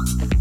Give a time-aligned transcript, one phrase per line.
[0.00, 0.39] Fuck